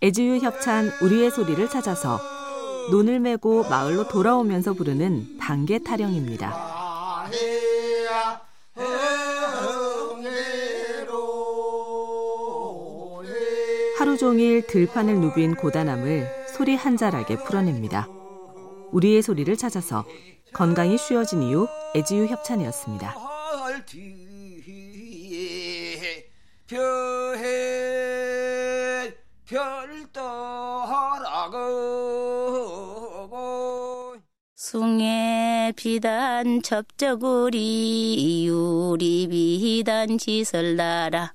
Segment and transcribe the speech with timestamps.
[0.00, 2.20] 애지유 협찬 우리의 소리를 찾아서
[2.92, 6.50] 논을 메고 마을로 돌아오면서 부르는 단계 타령입니다.
[13.98, 18.08] 하루 종일 들판을 누빈 고단함을 소리 한 자락에 풀어냅니다.
[18.92, 20.04] 우리의 소리를 찾아서
[20.54, 23.16] 건강이 쉬워진 이유 애지유 협찬이었습니다.
[34.54, 41.32] 숭에 비단 접저구리 유리 비단 지설 나라.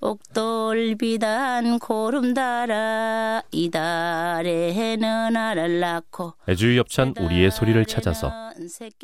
[0.00, 8.45] 옥돌 비단 고름 달아 이달에는 알을 낳고 애주협찬 우리의 소리를 찾아서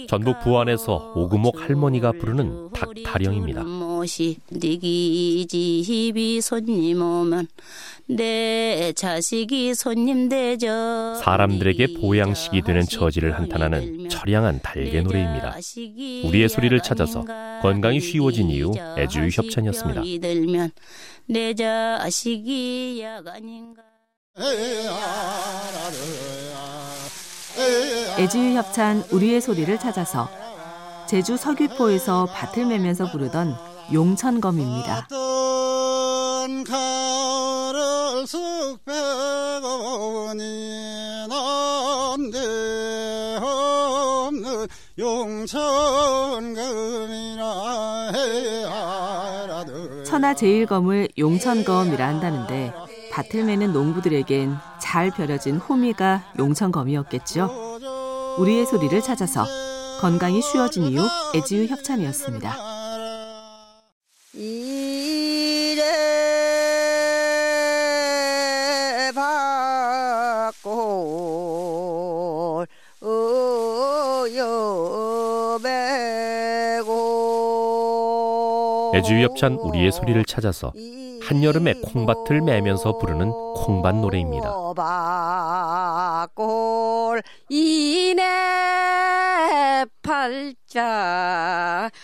[0.08, 3.64] 전북 부안에서 오금옥 할머니가 부르는 닭타령입니다.
[4.52, 7.48] 니기 집이 손님 오면
[8.06, 10.66] 내 자식이 손님 되죠.
[11.22, 15.56] 사람들에게 보양식이 되는 처지를 한탄하는 처량한 달개 노래입니다.
[16.24, 17.24] 우리의 소리를 찾아서
[17.62, 20.02] 건강이 쉬워진 이유 애주의 협찬이었습니다.
[21.26, 23.82] 내 자식이 야간인가.
[28.18, 30.28] 애주의 협찬 우리의 소리를 찾아서
[31.06, 33.54] 제주 서귀포에서 밭을 매면서 부르던
[33.92, 35.08] 용천검입니다.
[50.06, 52.72] 천하 제일검을 용천검이라 한다는데
[53.12, 54.56] 밭을 매는 농부들에겐
[54.92, 57.48] 잘 벼려진 호미가 용천검이었겠죠.
[58.36, 59.46] 우리의 소리를 찾아서
[60.02, 61.00] 건강이 쉬워진 이유
[61.34, 62.54] 애지유 협찬이었습니다.
[64.34, 65.82] 이래
[69.14, 70.82] 받고
[78.94, 80.74] 애지유 협찬 우리의 소리를 찾아서
[81.32, 84.52] 한여름에 콩밭을 매면서 부르는 콩밭 노래입니다.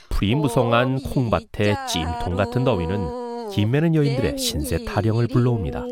[0.08, 5.84] 풀이 무성한 콩밭의 찜통 같은 더위는 김매는 여인들의 신세 타령을 불러옵니다.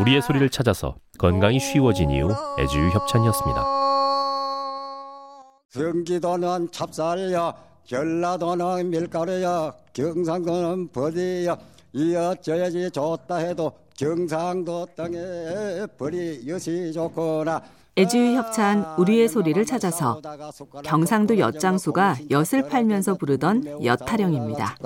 [0.00, 3.64] 우리의 소리를 찾아서 건강이 쉬워진 이유 애주유 협찬이었습니다.
[5.70, 7.52] 경기도는 찹쌀이야
[7.84, 11.58] 전라도는 밀가루야 경상도는 버디야
[11.94, 15.16] 이어져야지 좋다 해도 경상도 땅에
[15.96, 17.62] 벌이 여시 좋거나
[17.96, 20.20] 애지유 협찬 우리의 소리를 찾아서
[20.82, 24.76] 경상도 엿장수가 엿을 팔면서 부르던 엿타령입니다.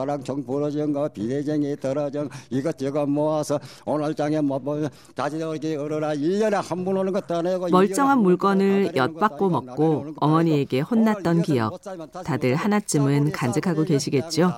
[7.71, 11.81] 멀쩡한 물건을 엿받고 먹고 어머니에게 혼났던 기억
[12.25, 14.53] 다들 하나쯤은 간직하고 계시겠죠.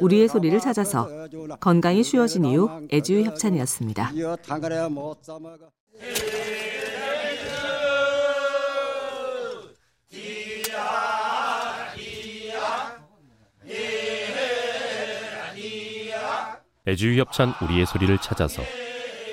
[0.00, 1.08] 우리의 소리를 찾아서
[1.60, 4.12] 건강이 쉬워진 이유 애지유 협찬이었습니다.
[16.86, 18.62] 애주유 협찬 우리의 소리를 찾아서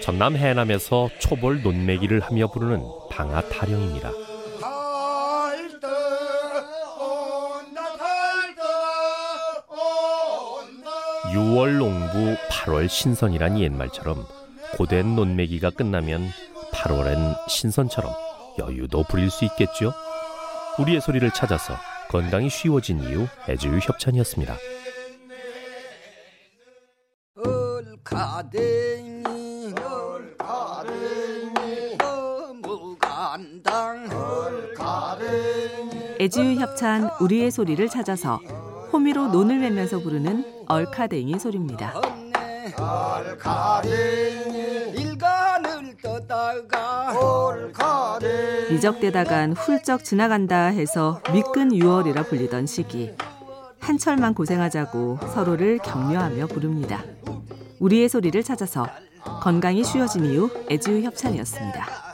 [0.01, 4.24] 전남 해남에서 초벌 논매기를 하며 부르는 방아 타령입니다.
[11.35, 14.25] 6월 농부 8월 신선이란 옛말처럼
[14.77, 16.29] 고된 논매기가 끝나면
[16.71, 18.09] 8월엔 신선처럼
[18.57, 19.91] 여유도 부릴 수 있겠죠?
[20.79, 21.75] 우리의 소리를 찾아서
[22.09, 24.55] 건강이 쉬워진 이유 애주유 협찬이었습니다.
[28.01, 29.23] 가댕이
[30.37, 31.97] 가댕이
[32.61, 34.09] 무간당
[36.21, 38.39] 애지유 협찬 우리의 소리를 찾아서
[38.95, 41.95] 호미로 논을 매면서 부르는 얼카댕이 소리입니다.
[48.71, 53.11] 미적대다간 훌쩍 지나간다 해서 미끈 6월이라 불리던 시기
[53.81, 57.03] 한철만 고생하자고 서로를 격려하며 부릅니다.
[57.81, 58.87] 우리의 소리를 찾아서
[59.41, 62.04] 건강이 쉬워진 이유 애지우 협찬이었습니다.